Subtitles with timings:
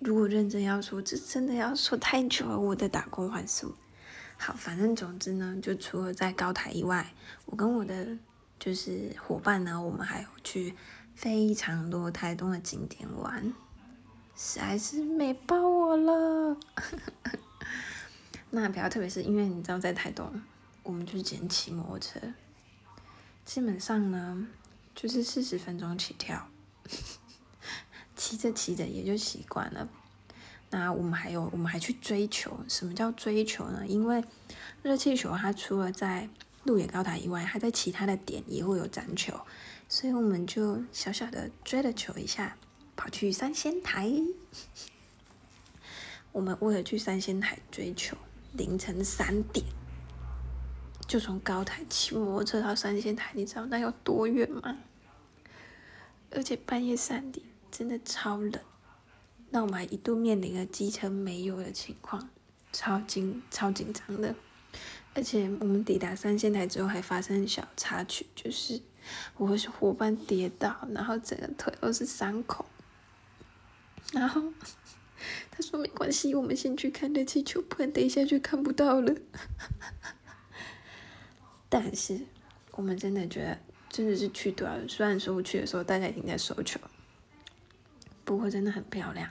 [0.00, 2.58] 如果认真要说，这真的要说太久了。
[2.58, 3.74] 我的打工换宿，
[4.36, 7.12] 好，反正总之呢，就除了在高台以外，
[7.46, 8.16] 我跟我的
[8.60, 10.74] 就是伙伴呢，我们还有去
[11.16, 13.52] 非常多台东的景点玩，
[14.36, 16.56] 实在是美爆我了。
[18.50, 20.40] 那比较特别是因为你知道，在台东，
[20.84, 22.20] 我们就是只骑摩托车，
[23.44, 24.46] 基本上呢，
[24.94, 26.48] 就是四十分钟起跳。
[28.28, 29.88] 骑着骑着也就习惯了。
[30.68, 32.60] 那我们还有，我们还去追求。
[32.68, 33.86] 什么叫追求呢？
[33.86, 34.22] 因为
[34.82, 36.28] 热气球它除了在
[36.64, 39.32] 鹿野高台以外，它在其他的点也会有展球，
[39.88, 42.58] 所以我们就小小的追了球一下，
[42.96, 44.12] 跑去三仙台。
[46.32, 48.14] 我们为了去三仙台追球，
[48.52, 49.64] 凌晨三点
[51.06, 54.76] 就从高台骑摩托车到三仙台，你知道那有多远吗？
[56.30, 57.46] 而且半夜三点。
[57.70, 58.60] 真的超冷，
[59.50, 62.28] 那我们还一度面临了机车没油的情况，
[62.72, 64.34] 超紧超紧张的。
[65.14, 68.80] 而且我们抵达三仙台之后，还发生小插曲，就是
[69.36, 72.66] 我和伙伴跌倒，然后整个腿都是伤口。
[74.12, 74.42] 然后
[75.50, 79.14] 他说没关系，我们先去看热气球，不然等一下就看不到了。
[81.68, 82.20] 但是
[82.72, 86.78] 我们真的觉得真的是去对了，虽然说我去的时候大家已经在收球。
[88.28, 89.30] 不过真的很漂亮，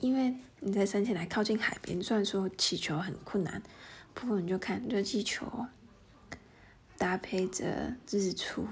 [0.00, 3.62] 因为你在山前来靠近海边，虽然说起球很困难，
[4.14, 5.66] 不过你就看热气球
[6.98, 8.66] 搭配着日出，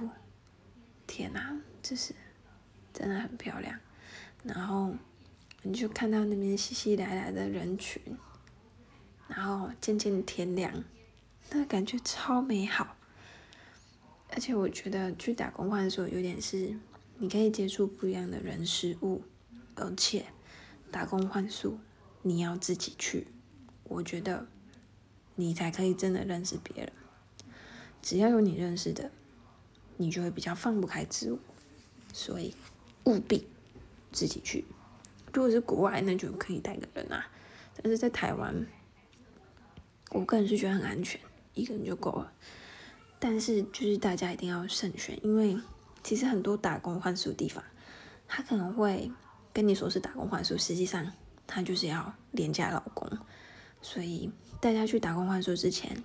[1.06, 2.12] 天哪，这是
[2.92, 3.78] 真的很漂亮。
[4.42, 4.92] 然后
[5.62, 8.02] 你就看到那边熙熙来来的人群，
[9.28, 10.83] 然后渐渐天亮，
[11.50, 12.96] 那感觉超美好。
[14.30, 16.77] 而且我觉得去打工换的时候有点是，
[17.18, 19.22] 你可以接触不一样的人事物。
[19.77, 20.27] 而且，
[20.92, 21.78] 打工换宿，
[22.22, 23.27] 你要自己去，
[23.83, 24.47] 我觉得，
[25.34, 26.92] 你才可以真的认识别人。
[28.00, 29.11] 只要有你认识的，
[29.96, 31.39] 你就会比较放不开自我。
[32.13, 32.55] 所以，
[33.05, 33.48] 务必
[34.13, 34.64] 自己去。
[35.33, 37.27] 如果是国外，那就可以带个人啊。
[37.77, 38.67] 但是在台湾，
[40.11, 41.20] 我个人是觉得很安全，
[41.55, 42.33] 一个人就够了。
[43.18, 45.58] 但是，就是大家一定要慎选，因为
[46.05, 47.64] 其实很多打工换宿地方，
[48.29, 49.11] 他可能会。
[49.54, 51.12] 跟你说是打工换宿，实际上
[51.46, 53.08] 他就是要廉价劳工，
[53.80, 54.28] 所以
[54.60, 56.02] 大家去打工换宿之前，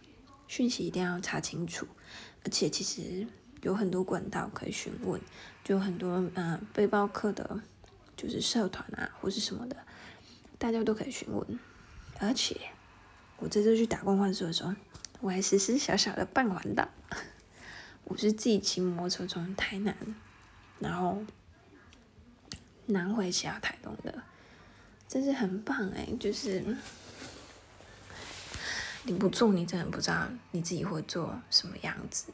[0.47, 1.87] 讯息一定要查清楚。
[2.45, 3.25] 而且其实
[3.63, 5.19] 有很多管道可以询问，
[5.63, 7.59] 就很多嗯背包客的，
[8.15, 9.75] 就是社团啊或是什么的，
[10.59, 11.59] 大家都可以询问。
[12.19, 12.55] 而且
[13.37, 14.75] 我这次去打工换宿的时候，
[15.21, 16.87] 我还实施小小的半环岛，
[18.05, 19.97] 我是自己骑摩托车从台南，
[20.77, 21.23] 然后。
[22.89, 24.13] 南回下台东的，
[25.07, 26.07] 真是很棒哎！
[26.19, 26.63] 就是
[29.03, 32.33] 你不做，你真的不知道你自己会做什么样子。